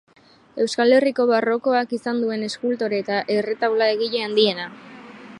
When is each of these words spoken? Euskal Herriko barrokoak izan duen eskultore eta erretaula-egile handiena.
Euskal 0.63 0.93
Herriko 0.99 1.25
barrokoak 1.31 1.93
izan 1.97 2.23
duen 2.23 2.45
eskultore 2.47 3.01
eta 3.05 3.19
erretaula-egile 3.35 4.23
handiena. 4.29 4.67